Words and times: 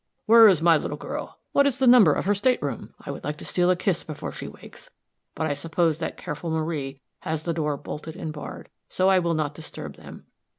"Where 0.25 0.47
is 0.47 0.63
my 0.63 0.77
little 0.77 0.97
girl? 0.97 1.37
What 1.51 1.67
is 1.67 1.77
the 1.77 1.85
number 1.85 2.11
of 2.11 2.25
her 2.25 2.33
state 2.33 2.59
room? 2.63 2.95
I 3.01 3.11
would 3.11 3.23
like 3.23 3.37
to 3.37 3.45
steal 3.45 3.69
a 3.69 3.75
kiss 3.75 4.03
before 4.03 4.31
she 4.31 4.47
wakes; 4.47 4.89
but 5.35 5.45
I 5.45 5.53
suppose 5.53 5.99
that 5.99 6.17
careful 6.17 6.49
Marie 6.49 6.99
has 7.19 7.43
the 7.43 7.53
door 7.53 7.77
bolted 7.77 8.15
and 8.15 8.33
barred; 8.33 8.69
so 8.89 9.09
I 9.09 9.19
will 9.19 9.35
not 9.35 9.53
disturb 9.53 9.97
them. 9.97 10.25